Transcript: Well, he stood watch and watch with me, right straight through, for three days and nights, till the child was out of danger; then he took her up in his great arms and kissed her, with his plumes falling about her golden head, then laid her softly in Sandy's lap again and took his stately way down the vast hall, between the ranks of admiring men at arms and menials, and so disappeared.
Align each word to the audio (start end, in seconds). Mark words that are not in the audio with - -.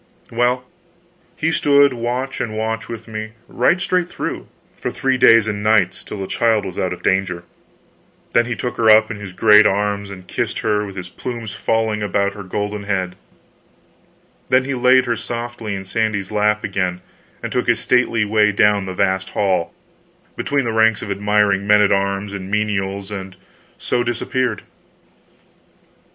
Well, 0.31 0.65
he 1.37 1.51
stood 1.51 1.93
watch 1.93 2.41
and 2.41 2.57
watch 2.57 2.89
with 2.89 3.07
me, 3.07 3.33
right 3.47 3.79
straight 3.79 4.09
through, 4.09 4.47
for 4.75 4.89
three 4.89 5.15
days 5.15 5.45
and 5.47 5.61
nights, 5.61 6.03
till 6.03 6.19
the 6.19 6.25
child 6.25 6.65
was 6.65 6.79
out 6.79 6.91
of 6.91 7.03
danger; 7.03 7.43
then 8.33 8.47
he 8.47 8.55
took 8.55 8.77
her 8.77 8.89
up 8.89 9.11
in 9.11 9.17
his 9.17 9.31
great 9.31 9.67
arms 9.67 10.09
and 10.09 10.25
kissed 10.27 10.61
her, 10.61 10.83
with 10.87 10.95
his 10.95 11.07
plumes 11.07 11.53
falling 11.53 12.01
about 12.01 12.33
her 12.33 12.41
golden 12.41 12.85
head, 12.85 13.15
then 14.49 14.65
laid 14.81 15.05
her 15.05 15.15
softly 15.15 15.75
in 15.75 15.85
Sandy's 15.85 16.31
lap 16.31 16.63
again 16.63 17.01
and 17.43 17.51
took 17.51 17.67
his 17.67 17.79
stately 17.79 18.25
way 18.25 18.51
down 18.51 18.85
the 18.85 18.95
vast 18.95 19.29
hall, 19.29 19.71
between 20.35 20.65
the 20.65 20.73
ranks 20.73 21.03
of 21.03 21.11
admiring 21.11 21.67
men 21.67 21.79
at 21.79 21.91
arms 21.91 22.33
and 22.33 22.49
menials, 22.49 23.11
and 23.11 23.35
so 23.77 24.01
disappeared. 24.03 24.63